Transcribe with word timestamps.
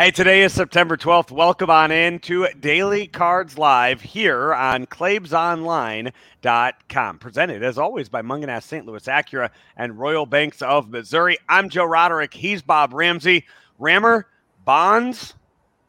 Hey, 0.00 0.10
today 0.10 0.40
is 0.40 0.54
September 0.54 0.96
12th. 0.96 1.30
Welcome 1.30 1.68
on 1.68 1.90
in 1.90 2.20
to 2.20 2.48
Daily 2.58 3.06
Cards 3.06 3.58
Live 3.58 4.00
here 4.00 4.54
on 4.54 4.86
ClaibsOnline.com. 4.86 7.18
Presented, 7.18 7.62
as 7.62 7.76
always, 7.76 8.08
by 8.08 8.22
Mungenast 8.22 8.62
St. 8.62 8.86
Louis 8.86 9.04
Acura 9.04 9.50
and 9.76 9.98
Royal 9.98 10.24
Banks 10.24 10.62
of 10.62 10.88
Missouri. 10.88 11.36
I'm 11.50 11.68
Joe 11.68 11.84
Roderick. 11.84 12.32
He's 12.32 12.62
Bob 12.62 12.94
Ramsey. 12.94 13.44
Rammer, 13.78 14.26
Bonds, 14.64 15.34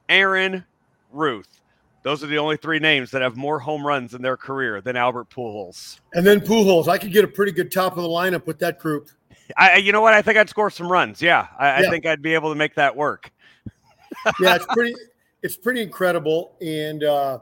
Aaron, 0.10 0.66
Ruth. 1.14 1.62
Those 2.04 2.22
are 2.22 2.28
the 2.28 2.40
only 2.40 2.58
three 2.58 2.80
names 2.80 3.12
that 3.12 3.22
have 3.22 3.38
more 3.38 3.60
home 3.60 3.88
runs 3.88 4.14
in 4.14 4.22
their 4.22 4.36
career 4.36 4.82
than 4.82 4.98
Albert 4.98 5.30
Pujols. 5.30 6.02
And 6.14 6.28
then 6.28 6.42
Pujols. 6.42 6.90
I 6.90 6.98
could 6.98 7.14
get 7.14 7.24
a 7.24 7.30
pretty 7.30 7.54
good 7.54 7.72
top 7.72 7.96
of 7.96 8.04
the 8.04 8.10
lineup 8.10 8.46
with 8.46 8.60
that 8.60 8.78
group. 8.78 9.08
I, 9.56 9.78
you 9.78 9.94
know 9.94 10.02
what? 10.02 10.14
I 10.14 10.22
think 10.22 10.38
I'd 10.38 10.50
score 10.50 10.70
some 10.70 10.92
runs. 10.92 11.22
Yeah, 11.22 11.48
I, 11.58 11.80
yeah. 11.80 11.88
I 11.88 11.90
think 11.90 12.06
I'd 12.06 12.22
be 12.22 12.34
able 12.34 12.50
to 12.50 12.58
make 12.58 12.76
that 12.76 12.94
work 12.94 13.32
yeah, 14.40 14.56
it's 14.56 14.66
pretty 14.68 14.96
it's 15.42 15.58
pretty 15.58 15.82
incredible, 15.82 16.56
and 16.62 17.04
uh, 17.04 17.40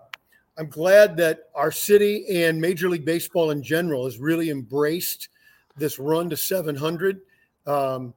I'm 0.58 0.68
glad 0.68 1.18
that 1.18 1.50
our 1.56 1.72
city 1.72 2.26
and 2.44 2.60
Major 2.60 2.90
League 2.90 3.06
Baseball 3.06 3.52
in 3.52 3.62
general 3.62 4.06
has 4.06 4.20
really 4.20 4.50
embraced 4.50 5.30
this 5.78 6.00
run 6.00 6.30
to 6.30 6.38
700. 6.38 7.22
Um, 7.66 8.14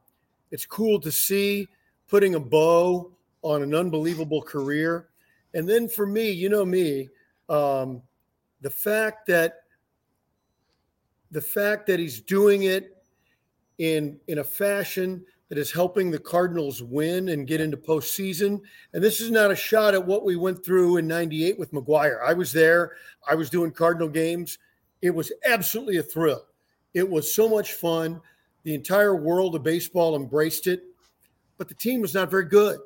it's 0.50 0.66
cool 0.66 1.00
to 1.00 1.10
see 1.10 1.68
putting 2.08 2.34
a 2.34 2.40
bow 2.40 3.12
on 3.42 3.62
an 3.62 3.74
unbelievable 3.74 4.42
career, 4.42 5.08
and 5.54 5.68
then 5.68 5.88
for 5.88 6.06
me, 6.06 6.30
you 6.30 6.48
know 6.48 6.64
me, 6.64 7.08
um, 7.48 8.02
the 8.60 8.70
fact 8.70 9.26
that 9.26 9.62
the 11.32 11.40
fact 11.40 11.86
that 11.86 11.98
he's 11.98 12.20
doing 12.20 12.64
it 12.64 12.96
in 13.78 14.20
in 14.28 14.38
a 14.38 14.44
fashion 14.44 15.24
that 15.52 15.58
is 15.58 15.70
helping 15.70 16.10
the 16.10 16.18
Cardinals 16.18 16.82
win 16.82 17.28
and 17.28 17.46
get 17.46 17.60
into 17.60 17.76
postseason. 17.76 18.58
And 18.94 19.04
this 19.04 19.20
is 19.20 19.30
not 19.30 19.50
a 19.50 19.54
shot 19.54 19.92
at 19.92 20.02
what 20.02 20.24
we 20.24 20.34
went 20.34 20.64
through 20.64 20.96
in 20.96 21.06
98 21.06 21.58
with 21.58 21.72
McGwire. 21.72 22.22
I 22.24 22.32
was 22.32 22.54
there, 22.54 22.92
I 23.28 23.34
was 23.34 23.50
doing 23.50 23.70
Cardinal 23.70 24.08
games. 24.08 24.56
It 25.02 25.10
was 25.10 25.30
absolutely 25.44 25.98
a 25.98 26.02
thrill. 26.02 26.46
It 26.94 27.06
was 27.06 27.34
so 27.34 27.50
much 27.50 27.74
fun. 27.74 28.18
The 28.62 28.74
entire 28.74 29.14
world 29.14 29.54
of 29.54 29.62
baseball 29.62 30.16
embraced 30.16 30.68
it, 30.68 30.84
but 31.58 31.68
the 31.68 31.74
team 31.74 32.00
was 32.00 32.14
not 32.14 32.30
very 32.30 32.46
good. 32.46 32.80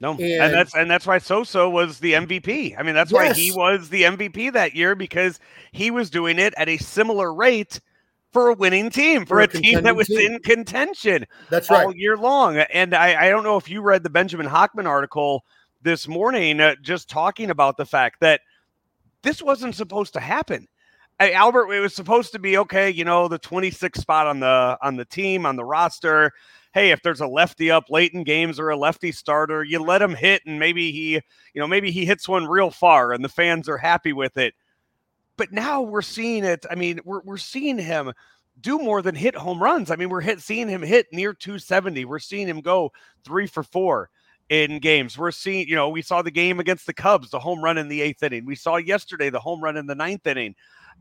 No, 0.00 0.12
and, 0.12 0.22
and 0.22 0.54
that's 0.54 0.74
and 0.74 0.90
that's 0.90 1.06
why 1.06 1.18
Sosa 1.18 1.68
was 1.68 2.00
the 2.00 2.14
MVP. 2.14 2.74
I 2.78 2.84
mean, 2.84 2.94
that's 2.94 3.12
yes. 3.12 3.36
why 3.36 3.38
he 3.38 3.52
was 3.52 3.90
the 3.90 4.04
MVP 4.04 4.54
that 4.54 4.74
year 4.74 4.94
because 4.94 5.40
he 5.72 5.90
was 5.90 6.08
doing 6.08 6.38
it 6.38 6.54
at 6.56 6.70
a 6.70 6.78
similar 6.78 7.34
rate 7.34 7.82
for 8.32 8.50
a 8.50 8.54
winning 8.54 8.90
team, 8.90 9.22
for, 9.22 9.36
for 9.36 9.40
a, 9.40 9.44
a 9.44 9.48
team 9.48 9.82
that 9.82 9.96
was 9.96 10.08
team. 10.08 10.32
in 10.32 10.38
contention 10.40 11.26
That's 11.50 11.70
all 11.70 11.86
right. 11.86 11.96
year 11.96 12.16
long. 12.16 12.58
And 12.58 12.94
I, 12.94 13.26
I 13.26 13.28
don't 13.28 13.44
know 13.44 13.56
if 13.56 13.68
you 13.68 13.80
read 13.80 14.02
the 14.02 14.10
Benjamin 14.10 14.46
Hochman 14.46 14.86
article 14.86 15.44
this 15.82 16.08
morning, 16.08 16.60
uh, 16.60 16.74
just 16.82 17.08
talking 17.08 17.50
about 17.50 17.76
the 17.76 17.86
fact 17.86 18.20
that 18.20 18.40
this 19.22 19.42
wasn't 19.42 19.74
supposed 19.74 20.12
to 20.14 20.20
happen. 20.20 20.66
Hey, 21.18 21.32
Albert, 21.32 21.72
it 21.72 21.80
was 21.80 21.94
supposed 21.94 22.32
to 22.32 22.38
be 22.38 22.58
okay. 22.58 22.90
You 22.90 23.04
know, 23.04 23.26
the 23.28 23.38
26th 23.38 23.98
spot 23.98 24.26
on 24.26 24.40
the 24.40 24.78
on 24.82 24.96
the 24.96 25.04
team 25.04 25.46
on 25.46 25.56
the 25.56 25.64
roster. 25.64 26.32
Hey, 26.74 26.90
if 26.90 27.02
there's 27.02 27.20
a 27.20 27.26
lefty 27.26 27.70
up 27.70 27.90
late 27.90 28.12
in 28.12 28.22
games 28.22 28.60
or 28.60 28.68
a 28.68 28.76
lefty 28.76 29.10
starter, 29.10 29.64
you 29.64 29.82
let 29.82 30.02
him 30.02 30.14
hit, 30.14 30.42
and 30.46 30.60
maybe 30.60 30.92
he, 30.92 31.14
you 31.14 31.20
know, 31.60 31.66
maybe 31.66 31.90
he 31.90 32.04
hits 32.04 32.28
one 32.28 32.46
real 32.46 32.70
far, 32.70 33.12
and 33.12 33.24
the 33.24 33.28
fans 33.28 33.68
are 33.68 33.78
happy 33.78 34.12
with 34.12 34.36
it. 34.36 34.54
But 35.38 35.52
now 35.52 35.80
we're 35.80 36.02
seeing 36.02 36.44
it. 36.44 36.66
I 36.70 36.74
mean, 36.74 37.00
we're, 37.04 37.22
we're 37.22 37.38
seeing 37.38 37.78
him 37.78 38.12
do 38.60 38.78
more 38.78 39.00
than 39.00 39.14
hit 39.14 39.34
home 39.34 39.62
runs. 39.62 39.90
I 39.90 39.96
mean, 39.96 40.10
we're 40.10 40.20
hit, 40.20 40.40
seeing 40.42 40.68
him 40.68 40.82
hit 40.82 41.06
near 41.12 41.32
270. 41.32 42.04
We're 42.04 42.18
seeing 42.18 42.46
him 42.46 42.60
go 42.60 42.92
three 43.24 43.46
for 43.46 43.62
four 43.62 44.10
in 44.48 44.80
games. 44.80 45.16
We're 45.16 45.30
seeing, 45.30 45.68
you 45.68 45.76
know, 45.76 45.88
we 45.88 46.02
saw 46.02 46.22
the 46.22 46.30
game 46.30 46.60
against 46.60 46.86
the 46.86 46.92
Cubs, 46.92 47.30
the 47.30 47.38
home 47.38 47.62
run 47.62 47.78
in 47.78 47.88
the 47.88 48.00
eighth 48.00 48.22
inning. 48.22 48.44
We 48.44 48.56
saw 48.56 48.76
yesterday 48.76 49.30
the 49.30 49.40
home 49.40 49.62
run 49.62 49.76
in 49.76 49.86
the 49.86 49.94
ninth 49.94 50.26
inning. 50.26 50.54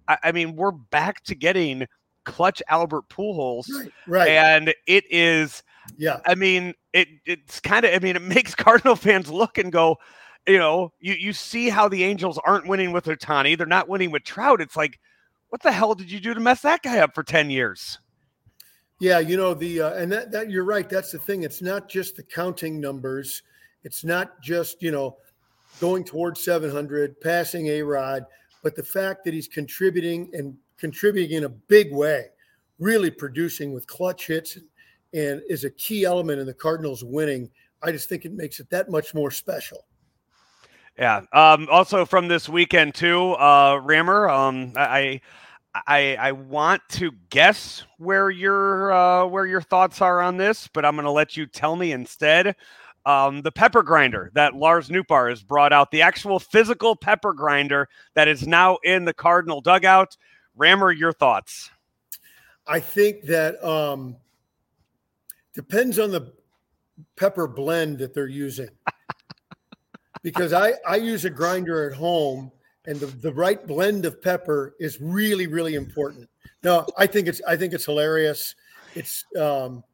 I, 0.07 0.17
I 0.23 0.31
mean, 0.31 0.55
we're 0.55 0.71
back 0.71 1.23
to 1.25 1.35
getting 1.35 1.87
clutch 2.25 2.61
Albert 2.67 3.07
Pujols, 3.09 3.67
right, 3.73 3.91
right. 4.07 4.29
and 4.29 4.73
it 4.85 5.05
is. 5.09 5.63
Yeah, 5.97 6.19
I 6.25 6.35
mean, 6.35 6.73
it 6.93 7.07
it's 7.25 7.59
kind 7.61 7.85
of. 7.85 7.93
I 7.93 7.99
mean, 7.99 8.15
it 8.15 8.21
makes 8.35 8.53
Cardinal 8.53 8.95
fans 8.95 9.31
look 9.31 9.57
and 9.57 9.71
go, 9.71 9.97
you 10.47 10.57
know, 10.57 10.93
you, 10.99 11.13
you 11.13 11.33
see 11.33 11.69
how 11.69 11.87
the 11.89 12.03
Angels 12.03 12.39
aren't 12.45 12.67
winning 12.67 12.91
with 12.91 13.05
Ohtani. 13.05 13.57
They're 13.57 13.67
not 13.67 13.89
winning 13.89 14.11
with 14.11 14.23
Trout. 14.23 14.61
It's 14.61 14.77
like, 14.77 14.99
what 15.49 15.61
the 15.61 15.71
hell 15.71 15.93
did 15.93 16.11
you 16.11 16.19
do 16.19 16.33
to 16.33 16.39
mess 16.39 16.61
that 16.61 16.81
guy 16.81 16.99
up 16.99 17.13
for 17.13 17.23
10 17.23 17.49
years? 17.49 17.99
Yeah, 18.99 19.19
you 19.19 19.37
know, 19.37 19.53
the 19.53 19.81
uh, 19.81 19.93
and 19.93 20.11
that 20.11 20.31
that 20.31 20.49
you're 20.49 20.63
right. 20.63 20.89
That's 20.89 21.11
the 21.11 21.19
thing. 21.19 21.43
It's 21.43 21.61
not 21.61 21.87
just 21.87 22.15
the 22.15 22.23
counting 22.23 22.81
numbers. 22.81 23.43
It's 23.83 24.03
not 24.03 24.41
just, 24.41 24.81
you 24.81 24.91
know, 24.91 25.17
going 25.79 26.03
towards 26.03 26.43
700, 26.43 27.21
passing 27.21 27.67
A 27.67 27.83
Rod, 27.83 28.25
but 28.63 28.75
the 28.75 28.83
fact 28.83 29.23
that 29.25 29.35
he's 29.35 29.47
contributing 29.47 30.31
and 30.33 30.57
contributing 30.79 31.37
in 31.37 31.43
a 31.43 31.49
big 31.49 31.93
way, 31.93 32.25
really 32.79 33.11
producing 33.11 33.71
with 33.71 33.85
clutch 33.85 34.27
hits 34.27 34.57
and 35.13 35.41
is 35.47 35.63
a 35.63 35.69
key 35.71 36.03
element 36.03 36.39
in 36.39 36.47
the 36.47 36.53
Cardinals 36.53 37.03
winning. 37.03 37.49
I 37.83 37.91
just 37.91 38.09
think 38.09 38.25
it 38.25 38.33
makes 38.33 38.59
it 38.59 38.69
that 38.71 38.89
much 38.89 39.13
more 39.13 39.29
special. 39.29 39.85
Yeah. 40.97 41.21
Um, 41.31 41.67
also 41.69 42.05
from 42.05 42.27
this 42.27 42.49
weekend 42.49 42.95
too, 42.95 43.33
uh, 43.33 43.79
Rammer. 43.83 44.29
Um, 44.29 44.73
I, 44.75 45.21
I, 45.85 46.15
I 46.19 46.31
want 46.31 46.81
to 46.89 47.11
guess 47.29 47.83
where 47.97 48.29
your 48.31 48.91
uh, 48.91 49.25
where 49.27 49.45
your 49.45 49.61
thoughts 49.61 50.01
are 50.01 50.21
on 50.21 50.37
this, 50.37 50.67
but 50.73 50.85
I'm 50.85 50.95
going 50.95 51.05
to 51.05 51.11
let 51.11 51.37
you 51.37 51.45
tell 51.45 51.75
me 51.75 51.91
instead. 51.91 52.55
Um, 53.05 53.41
the 53.41 53.53
pepper 53.53 53.83
grinder 53.83 54.31
that 54.33 54.55
Lars 54.55 54.89
Nootbaar 54.89 55.29
has 55.29 55.41
brought 55.41 55.71
out, 55.71 55.91
the 55.91 56.01
actual 56.01 56.39
physical 56.39 56.93
pepper 56.93 57.31
grinder 57.31 57.87
that 58.15 58.27
is 58.27 58.45
now 58.45 58.79
in 58.83 59.05
the 59.05 59.13
Cardinal 59.13 59.61
dugout. 59.61 60.17
Rammer, 60.57 60.91
your 60.91 61.13
thoughts? 61.13 61.69
I 62.65 62.81
think 62.81 63.21
that 63.23 63.63
um, 63.63 64.17
depends 65.53 65.99
on 65.99 66.11
the 66.11 66.33
pepper 67.15 67.47
blend 67.47 67.99
that 67.99 68.13
they're 68.13 68.27
using 68.27 68.69
because 70.27 70.51
I, 70.51 70.73
I 70.85 70.97
use 70.97 71.23
a 71.23 71.29
grinder 71.29 71.89
at 71.89 71.95
home 71.95 72.51
and 72.85 72.99
the, 72.99 73.05
the 73.05 73.31
right 73.31 73.65
blend 73.65 74.03
of 74.03 74.21
pepper 74.21 74.75
is 74.77 74.99
really, 74.99 75.47
really 75.47 75.75
important. 75.75 76.27
No, 76.63 76.85
I 76.97 77.07
think 77.07 77.29
it's 77.29 77.41
I 77.47 77.55
think 77.55 77.73
it's 77.73 77.85
hilarious. 77.85 78.53
It's 78.93 79.23
um 79.39 79.85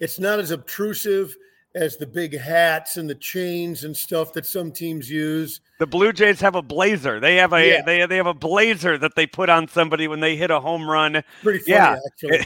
it's 0.00 0.18
not 0.18 0.40
as 0.40 0.50
obtrusive 0.50 1.36
as 1.78 1.96
the 1.96 2.06
big 2.06 2.36
hats 2.38 2.96
and 2.96 3.08
the 3.08 3.14
chains 3.14 3.84
and 3.84 3.96
stuff 3.96 4.32
that 4.32 4.44
some 4.44 4.72
teams 4.72 5.08
use. 5.08 5.60
The 5.78 5.86
Blue 5.86 6.12
Jays 6.12 6.40
have 6.40 6.56
a 6.56 6.62
blazer. 6.62 7.20
They 7.20 7.36
have 7.36 7.52
a 7.52 7.66
yeah. 7.66 7.82
they 7.82 8.04
they 8.04 8.16
have 8.16 8.26
a 8.26 8.34
blazer 8.34 8.98
that 8.98 9.14
they 9.14 9.26
put 9.26 9.48
on 9.48 9.68
somebody 9.68 10.08
when 10.08 10.18
they 10.18 10.36
hit 10.36 10.50
a 10.50 10.58
home 10.58 10.90
run. 10.90 11.22
Pretty 11.42 11.60
funny, 11.60 11.76
yeah. 11.76 11.98
actually. 12.06 12.44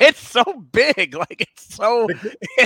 it's 0.06 0.26
so 0.26 0.44
big, 0.72 1.14
like 1.14 1.42
it's 1.42 1.74
so 1.74 2.08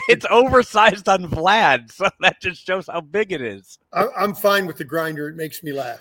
it's 0.09 0.25
oversized 0.31 1.09
on 1.09 1.29
Vlad. 1.29 1.91
So 1.91 2.09
that 2.21 2.41
just 2.41 2.65
shows 2.65 2.87
how 2.87 3.01
big 3.01 3.33
it 3.33 3.43
is. 3.43 3.79
I'm 3.93 4.35
fine 4.35 4.67
with 4.67 4.77
the 4.77 4.85
grinder. 4.85 5.29
It 5.29 5.37
makes 5.37 5.63
me 5.63 5.73
laugh. 5.73 6.01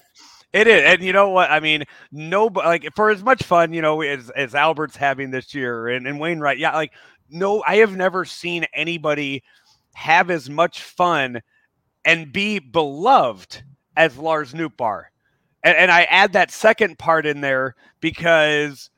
It 0.53 0.67
is, 0.67 0.83
and 0.83 1.01
you 1.01 1.13
know 1.13 1.29
what? 1.29 1.49
I 1.49 1.59
mean, 1.59 1.85
no, 2.11 2.47
like 2.47 2.87
for 2.95 3.09
as 3.09 3.23
much 3.23 3.43
fun, 3.43 3.73
you 3.73 3.81
know, 3.81 4.01
as 4.01 4.29
as 4.31 4.53
Albert's 4.53 4.97
having 4.97 5.31
this 5.31 5.55
year, 5.55 5.87
and, 5.87 6.05
and 6.05 6.19
Wainwright, 6.19 6.59
yeah, 6.59 6.75
like 6.75 6.91
no, 7.31 7.63
I 7.65 7.77
have 7.77 7.95
never 7.95 8.25
seen 8.25 8.65
anybody 8.73 9.43
have 9.93 10.29
as 10.29 10.49
much 10.49 10.81
fun 10.81 11.41
and 12.05 12.31
be 12.31 12.59
beloved 12.59 13.63
as 13.95 14.17
Lars 14.17 14.53
Nootbaar. 14.53 15.05
And, 15.63 15.77
and 15.77 15.91
I 15.91 16.03
add 16.03 16.33
that 16.33 16.51
second 16.51 16.97
part 16.97 17.25
in 17.25 17.41
there 17.41 17.75
because 17.99 18.89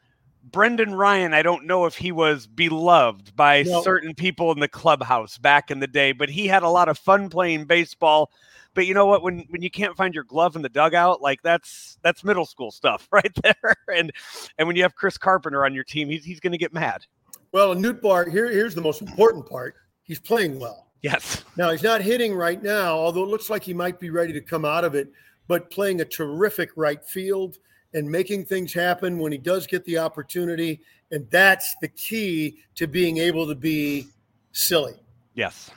Brendan 0.44 0.94
Ryan, 0.96 1.34
I 1.34 1.42
don't 1.42 1.66
know 1.66 1.86
if 1.86 1.96
he 1.96 2.12
was 2.12 2.48
beloved 2.48 3.36
by 3.36 3.64
no. 3.64 3.82
certain 3.82 4.14
people 4.14 4.52
in 4.52 4.60
the 4.60 4.68
clubhouse 4.68 5.38
back 5.38 5.72
in 5.72 5.80
the 5.80 5.88
day, 5.88 6.12
but 6.12 6.30
he 6.30 6.48
had 6.48 6.64
a 6.64 6.70
lot 6.70 6.90
of 6.90 6.98
fun 6.98 7.30
playing 7.30 7.66
baseball. 7.66 8.30
But 8.74 8.88
you 8.88 8.94
know 8.94 9.06
what? 9.06 9.22
When 9.22 9.46
when 9.50 9.62
you 9.62 9.70
can't 9.70 9.96
find 9.96 10.16
your 10.16 10.24
glove 10.24 10.56
in 10.56 10.64
the 10.64 10.70
dugout, 10.70 11.22
like 11.22 11.42
that's 11.44 12.00
that's 12.02 12.24
middle 12.24 12.46
school 12.46 12.72
stuff 12.72 13.08
right 13.12 13.32
there. 13.44 13.76
And 13.94 14.12
and 14.58 14.68
when 14.68 14.76
you 14.76 14.82
have 14.82 14.96
Chris 14.96 15.18
Carpenter 15.18 15.64
on 15.64 15.74
your 15.74 15.84
team, 15.84 16.10
he's 16.10 16.26
he's 16.26 16.40
going 16.40 16.54
to 16.54 16.58
get 16.58 16.74
mad. 16.74 17.06
Well, 17.52 17.76
Nootbaar, 17.76 18.32
here 18.32 18.52
here's 18.52 18.74
the 18.74 18.82
most 18.82 19.02
important 19.02 19.48
part. 19.48 19.76
He's 20.04 20.20
playing 20.20 20.60
well. 20.60 20.88
Yes. 21.02 21.44
Now 21.58 21.72
he's 21.72 21.84
not 21.84 22.02
hitting 22.02 22.34
right 22.34 22.62
now, 22.64 22.94
although 22.94 23.24
it 23.24 23.30
looks 23.30 23.50
like 23.50 23.64
he 23.64 23.74
might 23.74 24.00
be 24.00 24.10
ready 24.10 24.32
to 24.34 24.42
come 24.42 24.64
out 24.64 24.86
of 24.86 24.96
it, 24.96 25.12
but 25.48 25.70
playing 25.70 26.02
a 26.02 26.06
terrific 26.06 26.72
right 26.76 27.04
field 27.04 27.58
and 27.94 28.10
making 28.10 28.46
things 28.46 28.74
happen 28.74 29.20
when 29.20 29.32
he 29.32 29.38
does 29.38 29.68
get 29.68 29.84
the 29.86 29.98
opportunity. 29.98 30.80
And 31.12 31.30
that's 31.30 31.76
the 31.82 31.90
key 31.90 32.60
to 32.76 32.88
being 32.88 33.18
able 33.18 33.48
to 33.48 33.56
be 33.56 34.08
silly. 34.54 34.96
Yes. 35.36 35.72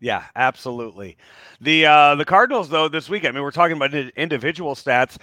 Yeah, 0.00 0.24
absolutely. 0.34 1.16
The 1.60 1.86
uh 1.86 2.14
the 2.14 2.24
Cardinals 2.24 2.68
though 2.68 2.88
this 2.88 3.08
week, 3.08 3.24
I 3.24 3.30
mean 3.30 3.42
we're 3.42 3.50
talking 3.50 3.76
about 3.76 3.94
individual 3.94 4.74
stats. 4.74 5.18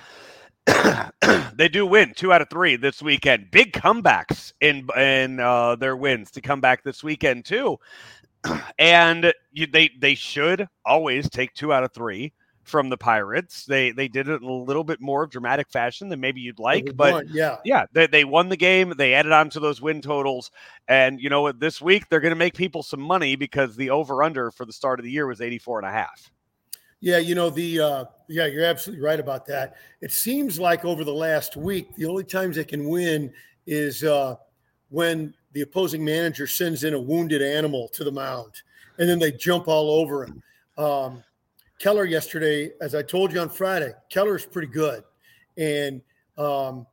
they 1.56 1.68
do 1.68 1.86
win 1.86 2.14
two 2.16 2.32
out 2.32 2.42
of 2.42 2.50
three 2.50 2.76
this 2.76 3.02
weekend. 3.02 3.50
Big 3.52 3.74
comebacks 3.74 4.54
in 4.62 4.88
in 4.98 5.40
uh, 5.40 5.76
their 5.76 5.96
wins 5.96 6.32
to 6.32 6.42
come 6.42 6.62
back 6.62 6.84
this 6.84 7.04
weekend 7.04 7.46
too. 7.46 7.80
And 8.80 9.34
you, 9.52 9.68
they 9.68 9.90
they 10.00 10.16
should 10.16 10.68
always 10.86 11.30
take 11.30 11.54
two 11.54 11.72
out 11.72 11.84
of 11.84 11.94
three 11.94 12.34
from 12.64 12.90
the 12.90 12.98
Pirates. 12.98 13.66
They 13.66 13.92
they 13.92 14.08
did 14.08 14.28
it 14.28 14.42
in 14.42 14.48
a 14.48 14.54
little 14.54 14.84
bit 14.84 15.02
more 15.02 15.28
dramatic 15.28 15.70
fashion 15.70 16.10
than 16.10 16.20
maybe 16.20 16.42
you'd 16.42 16.60
like, 16.60 16.96
but 16.96 17.14
Won, 17.14 17.30
yeah, 17.32 17.58
yeah, 17.64 17.86
they, 17.94 18.08
they 18.08 18.24
won 18.24 18.50
the 18.50 18.58
game. 18.58 18.94
They 18.98 19.14
added 19.14 19.32
on 19.32 19.50
to 19.52 19.60
those 19.60 19.82
win 19.82 20.02
totals, 20.02 20.52
and 20.88 21.20
you 21.20 21.30
know 21.30 21.42
what? 21.42 21.60
This 21.60 21.82
week 21.82 22.10
they're 22.10 22.20
going 22.20 22.32
to 22.32 22.36
make 22.36 22.56
people 22.56 22.84
some 22.84 23.02
money 23.02 23.36
because 23.36 23.76
the 23.76 23.90
over 23.90 24.24
under 24.24 24.52
for 24.52 24.66
the 24.66 24.74
start 24.74 25.00
of 25.00 25.06
the 25.06 25.12
year 25.12 25.28
was 25.28 25.42
84 25.42 25.80
and 25.80 25.88
a 25.88 25.92
half. 25.92 26.32
Yeah, 27.00 27.18
you 27.18 27.36
know 27.36 27.50
the 27.50 27.80
uh, 27.80 28.06
yeah, 28.30 28.46
you're 28.46 28.66
absolutely 28.66 29.04
right 29.04 29.20
about 29.20 29.46
that. 29.48 29.76
It 30.02 30.12
seems 30.12 30.60
like 30.60 30.86
over 30.86 31.04
the 31.04 31.14
last 31.14 31.58
week, 31.58 31.96
the 31.96 32.06
only 32.06 32.24
times 32.24 32.56
they 32.56 32.64
can 32.64 32.88
win 32.88 33.34
is 33.66 34.04
uh, 34.04 34.36
when 34.90 35.34
the 35.54 35.62
opposing 35.62 36.04
manager 36.04 36.48
sends 36.48 36.84
in 36.84 36.94
a 36.94 37.00
wounded 37.00 37.42
animal 37.42 37.88
to 37.90 38.04
the 38.04 38.12
mound, 38.12 38.52
and 38.98 39.10
then 39.10 39.20
they 39.20 39.32
jump 39.32 39.68
all 39.68 39.90
over 39.92 40.26
him. 40.26 40.44
Um, 40.78 41.24
Keller 41.80 42.06
yesterday, 42.06 42.72
as 42.82 42.96
I 42.96 43.02
told 43.02 43.34
you 43.34 43.40
on 43.40 43.50
Friday, 43.50 43.92
Keller 44.10 44.36
is 44.36 44.46
pretty 44.46 44.68
good, 44.68 45.04
and 45.58 46.02
um, 46.38 46.86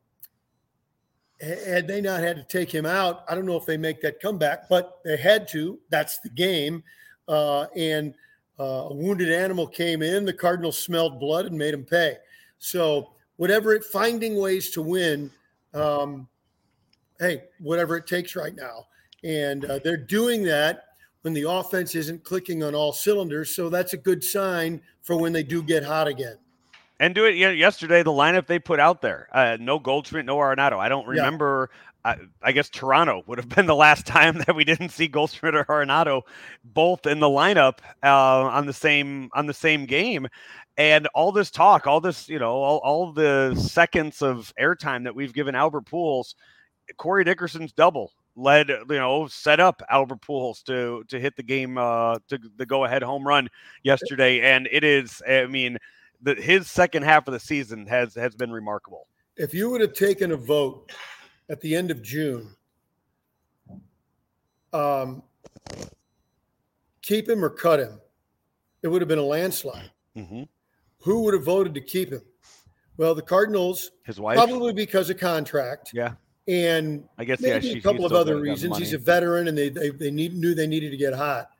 had 1.40 1.86
they 1.86 2.00
not 2.00 2.20
had 2.20 2.36
to 2.36 2.44
take 2.44 2.72
him 2.72 2.86
out, 2.86 3.24
I 3.28 3.34
don't 3.34 3.46
know 3.46 3.56
if 3.56 3.66
they 3.66 3.76
make 3.76 4.00
that 4.02 4.20
comeback, 4.20 4.68
but 4.68 4.98
they 5.04 5.16
had 5.16 5.46
to. 5.48 5.78
That's 5.90 6.18
the 6.20 6.30
game, 6.30 6.82
uh, 7.28 7.66
and 7.76 8.14
uh, 8.58 8.88
a 8.90 8.94
wounded 8.94 9.30
animal 9.30 9.66
came 9.66 10.02
in. 10.02 10.24
The 10.24 10.32
Cardinals 10.32 10.78
smelled 10.78 11.20
blood 11.20 11.46
and 11.46 11.56
made 11.56 11.74
him 11.74 11.84
pay. 11.84 12.16
So 12.58 13.12
whatever 13.38 13.72
it 13.72 13.84
finding 13.84 14.36
ways 14.36 14.70
to 14.70 14.82
win. 14.82 15.30
Um, 15.72 16.28
hey, 17.18 17.44
whatever 17.60 17.96
it 17.96 18.06
takes 18.06 18.36
right 18.36 18.54
now, 18.54 18.86
and 19.24 19.64
uh, 19.64 19.78
they're 19.82 19.96
doing 19.96 20.42
that 20.44 20.84
when 21.22 21.34
the 21.34 21.48
offense 21.48 21.94
isn't 21.94 22.24
clicking 22.24 22.62
on 22.62 22.74
all 22.74 22.92
cylinders. 22.92 23.54
So 23.54 23.68
that's 23.68 23.92
a 23.92 23.96
good 23.96 24.22
sign 24.22 24.80
for 25.02 25.16
when 25.16 25.32
they 25.32 25.42
do 25.42 25.62
get 25.62 25.84
hot 25.84 26.06
again. 26.08 26.38
And 27.00 27.14
do 27.14 27.26
it 27.26 27.36
you 27.36 27.46
know, 27.46 27.52
yesterday. 27.52 28.02
The 28.02 28.10
lineup 28.10 28.46
they 28.46 28.58
put 28.58 28.80
out 28.80 29.02
there: 29.02 29.28
uh, 29.32 29.56
no 29.60 29.78
Goldschmidt, 29.78 30.24
no 30.24 30.36
Arenado. 30.36 30.78
I 30.78 30.88
don't 30.88 31.06
remember. 31.06 31.70
Yeah. 31.70 31.76
I, 32.04 32.16
I, 32.42 32.52
guess 32.52 32.68
Toronto 32.70 33.24
would 33.26 33.38
have 33.38 33.48
been 33.48 33.66
the 33.66 33.74
last 33.74 34.06
time 34.06 34.38
that 34.46 34.54
we 34.54 34.64
didn't 34.64 34.90
see 34.90 35.08
Goldschmidt 35.08 35.54
or 35.54 35.64
Arenado 35.64 36.22
both 36.64 37.06
in 37.06 37.18
the 37.18 37.26
lineup 37.26 37.78
uh, 38.02 38.46
on 38.46 38.66
the 38.66 38.72
same 38.72 39.30
on 39.34 39.46
the 39.46 39.54
same 39.54 39.84
game. 39.84 40.28
And 40.76 41.08
all 41.08 41.32
this 41.32 41.50
talk, 41.50 41.88
all 41.88 42.00
this, 42.00 42.28
you 42.28 42.38
know, 42.38 42.52
all, 42.52 42.78
all 42.78 43.12
the 43.12 43.54
seconds 43.56 44.22
of 44.22 44.52
airtime 44.60 45.04
that 45.04 45.14
we've 45.14 45.32
given 45.32 45.56
Albert 45.56 45.86
Pujols, 45.86 46.34
Corey 46.96 47.24
Dickerson's 47.24 47.72
double 47.72 48.12
led, 48.38 48.68
you 48.68 48.84
know, 48.88 49.26
set 49.26 49.60
up 49.60 49.82
Albert 49.90 50.22
Pujols 50.22 50.62
to 50.64 51.04
to 51.08 51.20
hit 51.20 51.36
the 51.36 51.42
game 51.42 51.76
uh, 51.76 52.18
to 52.28 52.38
the 52.56 52.64
go 52.64 52.84
ahead 52.84 53.02
home 53.02 53.26
run 53.26 53.48
yesterday, 53.82 54.40
and 54.40 54.68
it 54.70 54.84
is, 54.84 55.20
I 55.28 55.46
mean, 55.46 55.76
the, 56.22 56.34
his 56.34 56.70
second 56.70 57.02
half 57.02 57.26
of 57.28 57.34
the 57.34 57.40
season 57.40 57.86
has 57.86 58.14
has 58.14 58.34
been 58.34 58.50
remarkable. 58.50 59.08
If 59.36 59.52
you 59.52 59.70
would 59.70 59.80
have 59.80 59.92
taken 59.92 60.32
a 60.32 60.36
vote 60.36 60.90
at 61.50 61.60
the 61.60 61.74
end 61.74 61.90
of 61.90 62.02
June, 62.02 62.54
um, 64.72 65.22
keep 67.02 67.28
him 67.28 67.44
or 67.44 67.50
cut 67.50 67.80
him, 67.80 68.00
it 68.82 68.88
would 68.88 69.02
have 69.02 69.08
been 69.08 69.18
a 69.18 69.22
landslide. 69.22 69.90
Mm-hmm. 70.16 70.44
Who 71.00 71.22
would 71.22 71.34
have 71.34 71.44
voted 71.44 71.74
to 71.74 71.80
keep 71.80 72.10
him? 72.10 72.22
Well, 72.96 73.14
the 73.14 73.22
Cardinals, 73.22 73.92
his 74.04 74.18
wife, 74.18 74.36
probably 74.36 74.72
because 74.72 75.08
of 75.10 75.18
contract. 75.18 75.92
Yeah 75.94 76.14
and 76.48 77.04
I 77.18 77.24
guess 77.24 77.40
maybe 77.40 77.68
yeah, 77.68 77.76
a 77.76 77.80
couple 77.80 78.06
of 78.06 78.12
other 78.12 78.40
reasons. 78.40 78.78
He's 78.78 78.94
a 78.94 78.98
veteran, 78.98 79.48
and 79.48 79.56
they 79.56 79.68
they, 79.68 79.90
they 79.90 80.10
need, 80.10 80.34
knew 80.34 80.54
they 80.54 80.66
needed 80.66 80.90
to 80.90 80.96
get 80.96 81.12
hot, 81.12 81.50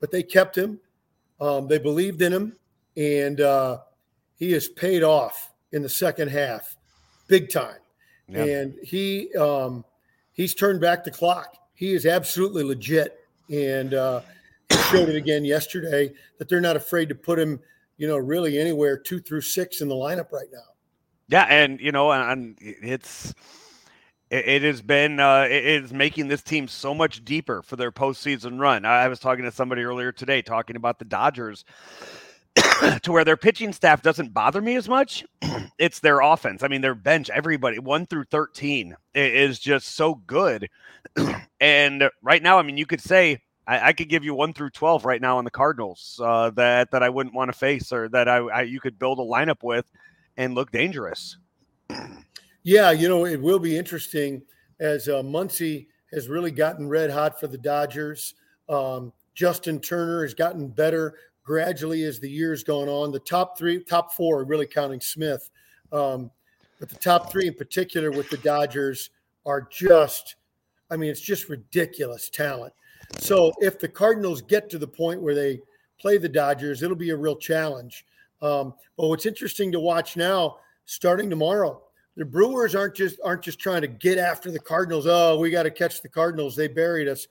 but 0.00 0.10
they 0.10 0.22
kept 0.22 0.56
him. 0.56 0.80
Um, 1.40 1.68
they 1.68 1.78
believed 1.78 2.22
in 2.22 2.32
him, 2.32 2.56
and 2.96 3.40
uh, 3.40 3.78
he 4.38 4.50
has 4.52 4.66
paid 4.66 5.02
off 5.02 5.52
in 5.72 5.82
the 5.82 5.88
second 5.88 6.28
half, 6.28 6.76
big 7.28 7.50
time. 7.50 7.76
Yeah. 8.26 8.44
And 8.44 8.74
he 8.82 9.32
um, 9.34 9.84
he's 10.32 10.54
turned 10.54 10.80
back 10.80 11.04
the 11.04 11.10
clock. 11.10 11.54
He 11.74 11.92
is 11.92 12.06
absolutely 12.06 12.64
legit, 12.64 13.20
and 13.50 13.92
uh, 13.92 14.22
he 14.70 14.76
showed 14.76 15.10
it 15.10 15.16
again 15.16 15.44
yesterday 15.44 16.10
that 16.38 16.48
they're 16.48 16.60
not 16.60 16.74
afraid 16.74 17.10
to 17.10 17.14
put 17.14 17.38
him, 17.38 17.60
you 17.98 18.08
know, 18.08 18.16
really 18.16 18.58
anywhere 18.58 18.96
two 18.96 19.20
through 19.20 19.42
six 19.42 19.82
in 19.82 19.88
the 19.88 19.94
lineup 19.94 20.32
right 20.32 20.48
now. 20.50 20.58
Yeah, 21.28 21.44
and 21.44 21.78
you 21.80 21.92
know, 21.92 22.10
and 22.10 22.56
it's 22.60 23.34
it, 24.30 24.48
it 24.48 24.62
has 24.62 24.82
been 24.82 25.20
uh, 25.20 25.46
it 25.50 25.64
is 25.64 25.92
making 25.92 26.28
this 26.28 26.42
team 26.42 26.68
so 26.68 26.94
much 26.94 27.24
deeper 27.24 27.62
for 27.62 27.76
their 27.76 27.92
postseason 27.92 28.58
run. 28.58 28.84
I 28.84 29.08
was 29.08 29.18
talking 29.18 29.44
to 29.44 29.52
somebody 29.52 29.82
earlier 29.82 30.12
today 30.12 30.42
talking 30.42 30.76
about 30.76 30.98
the 30.98 31.04
Dodgers. 31.04 31.64
to 33.02 33.12
where 33.12 33.24
their 33.24 33.36
pitching 33.36 33.72
staff 33.72 34.02
doesn't 34.02 34.34
bother 34.34 34.60
me 34.60 34.74
as 34.74 34.88
much. 34.88 35.24
it's 35.78 36.00
their 36.00 36.20
offense. 36.20 36.62
I 36.62 36.68
mean, 36.68 36.80
their 36.80 36.94
bench, 36.94 37.30
everybody, 37.30 37.78
one 37.78 38.06
through 38.06 38.24
13, 38.24 38.96
is 39.14 39.58
just 39.58 39.94
so 39.94 40.14
good. 40.14 40.68
and 41.60 42.10
right 42.22 42.42
now, 42.42 42.58
I 42.58 42.62
mean, 42.62 42.76
you 42.76 42.86
could 42.86 43.00
say 43.00 43.42
I, 43.66 43.88
I, 43.88 43.92
could 43.92 44.08
give 44.08 44.24
you 44.24 44.34
one 44.34 44.54
through 44.54 44.70
12 44.70 45.04
right 45.04 45.20
now 45.20 45.38
on 45.38 45.44
the 45.44 45.50
Cardinals 45.50 46.20
uh, 46.24 46.50
that, 46.50 46.90
that 46.90 47.02
I 47.02 47.10
wouldn't 47.10 47.34
want 47.34 47.52
to 47.52 47.58
face 47.58 47.92
or 47.92 48.08
that 48.08 48.28
I, 48.28 48.38
I, 48.38 48.62
you 48.62 48.80
could 48.80 48.98
build 48.98 49.18
a 49.18 49.22
lineup 49.22 49.62
with 49.62 49.84
and 50.36 50.54
look 50.54 50.72
dangerous. 50.72 51.36
Yeah, 52.68 52.90
you 52.90 53.08
know, 53.08 53.24
it 53.24 53.40
will 53.40 53.58
be 53.58 53.78
interesting 53.78 54.42
as 54.78 55.08
uh, 55.08 55.22
Muncy 55.22 55.86
has 56.12 56.28
really 56.28 56.50
gotten 56.50 56.86
red 56.86 57.10
hot 57.10 57.40
for 57.40 57.46
the 57.46 57.56
Dodgers. 57.56 58.34
Um, 58.68 59.10
Justin 59.34 59.80
Turner 59.80 60.20
has 60.20 60.34
gotten 60.34 60.68
better 60.68 61.14
gradually 61.42 62.02
as 62.02 62.20
the 62.20 62.28
years 62.28 62.62
gone 62.62 62.90
on. 62.90 63.10
The 63.10 63.20
top 63.20 63.56
three, 63.56 63.82
top 63.82 64.12
four, 64.12 64.44
really 64.44 64.66
counting 64.66 65.00
Smith, 65.00 65.48
um, 65.92 66.30
but 66.78 66.90
the 66.90 66.96
top 66.96 67.32
three 67.32 67.46
in 67.46 67.54
particular 67.54 68.10
with 68.10 68.28
the 68.28 68.36
Dodgers 68.36 69.08
are 69.46 69.62
just, 69.62 70.36
I 70.90 70.98
mean, 70.98 71.08
it's 71.08 71.22
just 71.22 71.48
ridiculous 71.48 72.28
talent. 72.28 72.74
So 73.16 73.50
if 73.60 73.78
the 73.78 73.88
Cardinals 73.88 74.42
get 74.42 74.68
to 74.68 74.78
the 74.78 74.86
point 74.86 75.22
where 75.22 75.34
they 75.34 75.62
play 75.98 76.18
the 76.18 76.28
Dodgers, 76.28 76.82
it'll 76.82 76.96
be 76.96 77.10
a 77.10 77.16
real 77.16 77.36
challenge. 77.36 78.04
Um, 78.42 78.74
but 78.98 79.08
what's 79.08 79.24
interesting 79.24 79.72
to 79.72 79.80
watch 79.80 80.18
now, 80.18 80.58
starting 80.84 81.30
tomorrow, 81.30 81.82
the 82.18 82.24
Brewers 82.24 82.74
aren't 82.74 82.96
just 82.96 83.18
aren't 83.24 83.42
just 83.42 83.60
trying 83.60 83.80
to 83.80 83.88
get 83.88 84.18
after 84.18 84.50
the 84.50 84.58
Cardinals. 84.58 85.06
Oh, 85.06 85.38
we 85.38 85.50
got 85.50 85.62
to 85.62 85.70
catch 85.70 86.02
the 86.02 86.08
Cardinals. 86.08 86.56
They 86.56 86.66
buried 86.66 87.08
us. 87.08 87.26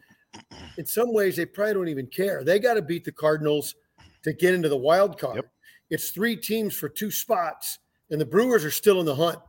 In 0.77 0.85
some 0.85 1.13
ways, 1.13 1.35
they 1.35 1.45
probably 1.45 1.73
don't 1.73 1.87
even 1.89 2.07
care. 2.07 2.43
They 2.43 2.57
got 2.57 2.75
to 2.75 2.81
beat 2.81 3.03
the 3.03 3.11
Cardinals 3.11 3.75
to 4.23 4.33
get 4.33 4.53
into 4.53 4.69
the 4.69 4.77
wild 4.77 5.19
card. 5.19 5.35
Yep. 5.35 5.45
It's 5.89 6.09
three 6.11 6.37
teams 6.37 6.73
for 6.73 6.87
two 6.87 7.11
spots, 7.11 7.79
and 8.11 8.19
the 8.19 8.25
Brewers 8.25 8.63
are 8.63 8.71
still 8.71 8.99
in 9.01 9.05
the 9.05 9.15
hunt. 9.15 9.39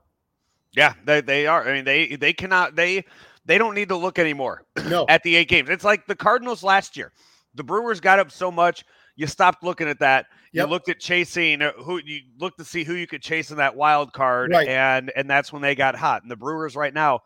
Yeah, 0.73 0.95
they, 1.05 1.21
they 1.21 1.47
are. 1.47 1.67
I 1.67 1.73
mean, 1.73 1.85
they 1.85 2.17
they 2.17 2.33
cannot 2.33 2.75
they 2.75 3.05
they 3.45 3.59
don't 3.59 3.75
need 3.75 3.89
to 3.91 3.97
look 3.97 4.19
anymore. 4.19 4.65
No. 4.89 5.07
at 5.09 5.23
the 5.23 5.37
eight 5.37 5.49
games. 5.49 5.71
It's 5.71 5.85
like 5.85 6.07
the 6.07 6.17
Cardinals 6.17 6.65
last 6.65 6.97
year. 6.97 7.13
The 7.55 7.65
Brewers 7.65 8.01
got 8.01 8.19
up 8.19 8.33
so 8.33 8.51
much 8.51 8.85
you 9.19 9.27
stopped 9.27 9.65
looking 9.65 9.89
at 9.89 9.99
that. 9.99 10.27
Yep. 10.53 10.65
You 10.65 10.71
looked 10.71 10.89
at 10.89 11.01
chasing 11.01 11.61
uh, 11.61 11.73
who 11.73 12.01
you 12.03 12.21
looked 12.39 12.59
to 12.59 12.65
see 12.65 12.85
who 12.85 12.95
you 12.95 13.07
could 13.07 13.21
chase 13.21 13.51
in 13.51 13.57
that 13.57 13.75
wild 13.75 14.13
card, 14.13 14.53
right. 14.53 14.69
and 14.69 15.13
and 15.17 15.29
that's 15.29 15.53
when 15.53 15.61
they 15.61 15.75
got 15.75 15.97
hot. 15.97 16.23
And 16.23 16.31
the 16.31 16.37
Brewers 16.37 16.77
right 16.77 16.95
now, 16.95 17.21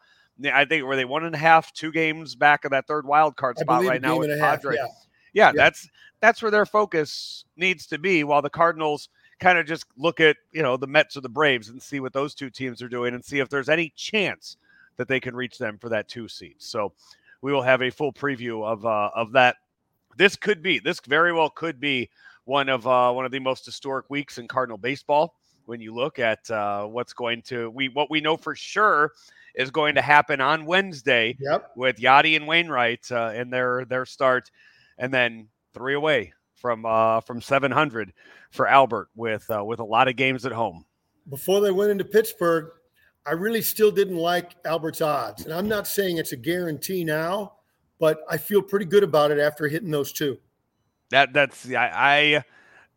I 0.52 0.64
think 0.64 0.84
were 0.84 0.96
they 0.96 1.04
one 1.04 1.22
and 1.22 1.34
a 1.34 1.38
half, 1.38 1.72
two 1.74 1.92
games 1.92 2.34
back 2.34 2.64
of 2.64 2.70
that 2.70 2.86
third 2.86 3.06
wild 3.06 3.36
card 3.36 3.58
spot 3.58 3.84
right 3.84 4.00
now 4.00 4.18
with 4.18 4.36
Padres. 4.40 4.78
Yeah. 4.80 4.86
Yeah, 5.34 5.52
that's 5.52 5.88
that's 6.20 6.42
where 6.42 6.50
their 6.50 6.66
focus 6.66 7.44
needs 7.56 7.86
to 7.88 7.98
be. 7.98 8.24
While 8.24 8.42
the 8.42 8.50
Cardinals 8.50 9.08
kind 9.38 9.58
of 9.58 9.66
just 9.66 9.84
look 9.98 10.20
at 10.20 10.36
you 10.52 10.62
know 10.62 10.76
the 10.76 10.86
Mets 10.86 11.16
or 11.16 11.20
the 11.20 11.28
Braves 11.28 11.68
and 11.68 11.82
see 11.82 12.00
what 12.00 12.12
those 12.12 12.34
two 12.34 12.48
teams 12.48 12.82
are 12.82 12.88
doing 12.88 13.14
and 13.14 13.24
see 13.24 13.38
if 13.38 13.48
there's 13.48 13.68
any 13.68 13.92
chance 13.96 14.56
that 14.96 15.08
they 15.08 15.20
can 15.20 15.36
reach 15.36 15.58
them 15.58 15.78
for 15.78 15.88
that 15.90 16.08
two 16.08 16.28
seat. 16.28 16.62
So 16.62 16.92
we 17.42 17.52
will 17.52 17.62
have 17.62 17.82
a 17.82 17.90
full 17.90 18.12
preview 18.12 18.64
of 18.64 18.86
uh, 18.86 19.10
of 19.14 19.32
that 19.32 19.56
this 20.16 20.36
could 20.36 20.62
be 20.62 20.78
this 20.78 21.00
very 21.00 21.32
well 21.32 21.50
could 21.50 21.80
be 21.80 22.10
one 22.44 22.68
of 22.68 22.86
uh, 22.86 23.12
one 23.12 23.24
of 23.24 23.32
the 23.32 23.38
most 23.38 23.64
historic 23.64 24.08
weeks 24.10 24.38
in 24.38 24.48
Cardinal 24.48 24.78
baseball 24.78 25.34
when 25.66 25.80
you 25.80 25.94
look 25.94 26.18
at 26.18 26.50
uh, 26.50 26.84
what's 26.84 27.12
going 27.12 27.42
to 27.42 27.70
we 27.70 27.88
what 27.88 28.10
we 28.10 28.20
know 28.20 28.36
for 28.36 28.54
sure 28.54 29.12
is 29.54 29.70
going 29.70 29.94
to 29.94 30.02
happen 30.02 30.40
on 30.40 30.64
Wednesday 30.64 31.36
yep. 31.38 31.70
with 31.76 31.96
Yadi 31.96 32.36
and 32.36 32.46
Wainwright 32.46 33.10
uh, 33.10 33.32
in 33.34 33.50
their 33.50 33.84
their 33.84 34.06
start, 34.06 34.50
and 34.98 35.12
then 35.12 35.48
three 35.74 35.94
away 35.94 36.32
from 36.54 36.86
uh, 36.86 37.20
from 37.20 37.40
700 37.40 38.12
for 38.50 38.66
Albert 38.66 39.08
with 39.14 39.48
uh, 39.50 39.64
with 39.64 39.80
a 39.80 39.84
lot 39.84 40.08
of 40.08 40.16
games 40.16 40.46
at 40.46 40.52
home. 40.52 40.84
Before 41.28 41.60
they 41.60 41.70
went 41.70 41.90
into 41.90 42.04
Pittsburgh, 42.04 42.70
I 43.24 43.32
really 43.32 43.62
still 43.62 43.90
didn't 43.90 44.16
like 44.16 44.56
Albert's 44.64 45.00
odds, 45.00 45.44
and 45.44 45.54
I'm 45.54 45.68
not 45.68 45.86
saying 45.86 46.18
it's 46.18 46.32
a 46.32 46.36
guarantee 46.36 47.04
now 47.04 47.54
but 48.02 48.24
I 48.28 48.36
feel 48.36 48.62
pretty 48.62 48.84
good 48.84 49.04
about 49.04 49.30
it 49.30 49.38
after 49.38 49.68
hitting 49.68 49.92
those 49.92 50.10
two. 50.10 50.36
That 51.10 51.32
that's 51.32 51.70
I, 51.70 51.92
I 51.94 52.44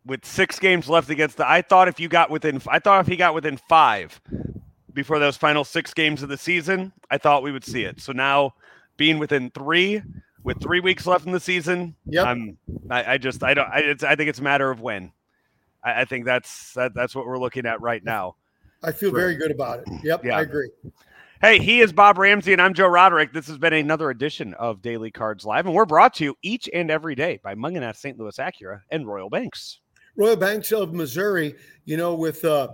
with 0.04 0.24
six 0.24 0.58
games 0.58 0.88
left 0.88 1.10
against 1.10 1.36
the 1.36 1.48
I 1.48 1.62
thought 1.62 1.86
if 1.86 2.00
you 2.00 2.08
got 2.08 2.28
within 2.28 2.60
I 2.66 2.80
thought 2.80 3.02
if 3.02 3.06
he 3.06 3.14
got 3.14 3.32
within 3.32 3.56
five 3.68 4.20
before 4.92 5.20
those 5.20 5.36
final 5.36 5.62
six 5.62 5.94
games 5.94 6.24
of 6.24 6.28
the 6.28 6.36
season, 6.36 6.92
I 7.08 7.18
thought 7.18 7.44
we 7.44 7.52
would 7.52 7.64
see 7.64 7.84
it. 7.84 8.00
So 8.00 8.10
now 8.10 8.54
being 8.96 9.20
within 9.20 9.50
three 9.50 10.02
with 10.42 10.60
three 10.60 10.80
weeks 10.80 11.06
left 11.06 11.24
in 11.24 11.30
the 11.30 11.38
season. 11.38 11.94
Yep. 12.06 12.26
I'm, 12.26 12.58
I, 12.90 13.12
I 13.12 13.18
just 13.18 13.44
I 13.44 13.54
don't 13.54 13.68
I, 13.68 13.78
it's, 13.78 14.02
I 14.02 14.16
think 14.16 14.28
it's 14.28 14.40
a 14.40 14.42
matter 14.42 14.72
of 14.72 14.80
when. 14.80 15.12
I, 15.84 16.00
I 16.00 16.04
think 16.04 16.24
that's 16.24 16.72
that, 16.74 16.94
that's 16.94 17.14
what 17.14 17.26
we're 17.26 17.38
looking 17.38 17.64
at 17.64 17.80
right 17.80 18.02
now. 18.02 18.34
I 18.82 18.90
feel 18.90 19.12
very 19.12 19.36
good 19.36 19.52
about 19.52 19.80
it. 19.80 19.86
Yep, 20.02 20.24
Yeah. 20.24 20.36
I 20.36 20.40
agree. 20.40 20.70
Hey, 21.42 21.58
he 21.58 21.82
is 21.82 21.92
Bob 21.92 22.16
Ramsey, 22.16 22.54
and 22.54 22.62
I'm 22.62 22.72
Joe 22.72 22.86
Roderick. 22.86 23.34
This 23.34 23.46
has 23.48 23.58
been 23.58 23.74
another 23.74 24.08
edition 24.08 24.54
of 24.54 24.80
Daily 24.80 25.10
Cards 25.10 25.44
Live, 25.44 25.66
and 25.66 25.74
we're 25.74 25.84
brought 25.84 26.14
to 26.14 26.24
you 26.24 26.34
each 26.40 26.66
and 26.72 26.90
every 26.90 27.14
day 27.14 27.38
by 27.42 27.54
Mungenast 27.54 27.96
St. 27.96 28.18
Louis 28.18 28.34
Acura 28.38 28.80
and 28.90 29.06
Royal 29.06 29.28
Banks. 29.28 29.80
Royal 30.16 30.36
Banks 30.36 30.72
of 30.72 30.94
Missouri, 30.94 31.54
you 31.84 31.98
know, 31.98 32.14
with 32.14 32.42
uh, 32.46 32.68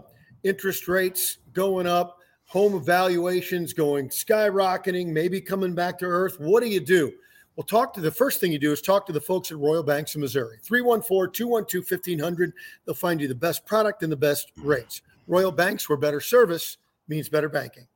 interest 0.44 0.86
rates 0.86 1.38
going 1.52 1.88
up, 1.88 2.18
home 2.44 2.76
evaluations 2.76 3.72
going 3.72 4.08
skyrocketing, 4.08 5.08
maybe 5.08 5.40
coming 5.40 5.74
back 5.74 5.98
to 5.98 6.04
earth. 6.04 6.38
What 6.38 6.62
do 6.62 6.68
you 6.68 6.78
do? 6.78 7.12
Well, 7.56 7.64
talk 7.64 7.92
to 7.94 8.00
the 8.00 8.12
first 8.12 8.38
thing 8.38 8.52
you 8.52 8.60
do 8.60 8.70
is 8.70 8.80
talk 8.80 9.06
to 9.06 9.12
the 9.12 9.20
folks 9.20 9.50
at 9.50 9.58
Royal 9.58 9.82
Banks 9.82 10.14
of 10.14 10.20
Missouri. 10.20 10.58
314 10.62 11.32
212 11.32 11.84
1500. 11.90 12.52
They'll 12.84 12.94
find 12.94 13.20
you 13.20 13.26
the 13.26 13.34
best 13.34 13.66
product 13.66 14.04
and 14.04 14.12
the 14.12 14.16
best 14.16 14.52
rates. 14.56 15.02
Royal 15.26 15.50
Banks, 15.50 15.88
where 15.88 15.98
better 15.98 16.20
service 16.20 16.78
means 17.08 17.28
better 17.28 17.48
banking. 17.48 17.88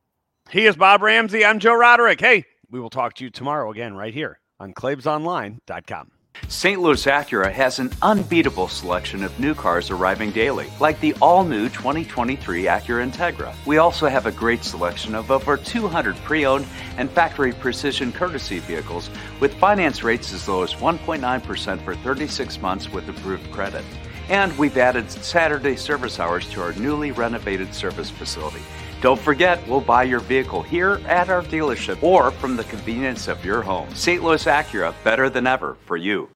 He 0.49 0.65
is 0.65 0.77
Bob 0.77 1.01
Ramsey. 1.01 1.43
I'm 1.43 1.59
Joe 1.59 1.75
Roderick. 1.75 2.21
Hey, 2.21 2.45
we 2.71 2.79
will 2.79 2.89
talk 2.89 3.15
to 3.15 3.25
you 3.25 3.29
tomorrow 3.29 3.69
again 3.69 3.95
right 3.95 4.13
here 4.13 4.39
on 4.61 4.73
ClaibsOnline.com. 4.73 6.11
St. 6.47 6.79
Louis 6.79 7.03
Acura 7.05 7.51
has 7.51 7.79
an 7.79 7.91
unbeatable 8.01 8.69
selection 8.69 9.23
of 9.23 9.37
new 9.41 9.53
cars 9.53 9.89
arriving 9.89 10.31
daily, 10.31 10.69
like 10.79 10.97
the 11.01 11.13
all 11.21 11.43
new 11.43 11.67
2023 11.67 12.63
Acura 12.63 13.11
Integra. 13.11 13.53
We 13.65 13.77
also 13.77 14.07
have 14.07 14.25
a 14.25 14.31
great 14.31 14.63
selection 14.63 15.15
of 15.15 15.31
over 15.31 15.57
200 15.57 16.15
pre 16.17 16.45
owned 16.45 16.65
and 16.95 17.11
factory 17.11 17.51
precision 17.51 18.13
courtesy 18.13 18.59
vehicles 18.59 19.09
with 19.41 19.53
finance 19.55 20.01
rates 20.01 20.31
as 20.31 20.47
low 20.47 20.63
as 20.63 20.75
1.9% 20.75 21.81
for 21.83 21.95
36 21.95 22.61
months 22.61 22.89
with 22.89 23.09
approved 23.09 23.51
credit. 23.51 23.83
And 24.29 24.57
we've 24.57 24.77
added 24.77 25.11
Saturday 25.11 25.75
service 25.75 26.19
hours 26.21 26.49
to 26.51 26.61
our 26.61 26.71
newly 26.73 27.11
renovated 27.11 27.73
service 27.73 28.09
facility. 28.09 28.61
Don't 29.01 29.19
forget, 29.19 29.65
we'll 29.67 29.81
buy 29.81 30.03
your 30.03 30.19
vehicle 30.19 30.63
here 30.63 30.99
at 31.05 31.29
our 31.29 31.43
dealership 31.43 32.01
or 32.01 32.31
from 32.31 32.55
the 32.55 32.63
convenience 32.63 33.27
of 33.27 33.45
your 33.45 33.61
home. 33.61 33.93
St. 33.93 34.23
Louis 34.23 34.43
Acura, 34.45 34.93
better 35.03 35.29
than 35.29 35.45
ever 35.45 35.77
for 35.85 35.97
you. 35.97 36.29